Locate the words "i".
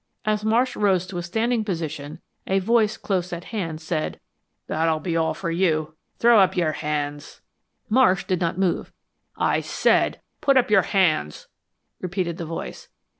9.37-9.59